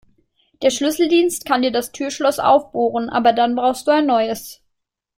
Der 0.63 0.71
Schlüsseldienst 0.71 1.45
kann 1.45 1.61
dir 1.61 1.71
das 1.71 1.91
Türschloss 1.91 2.39
aufbohren, 2.39 3.07
aber 3.07 3.33
dann 3.33 3.53
brauchst 3.53 3.85
du 3.85 3.91
ein 3.91 4.07
neues. 4.07 4.63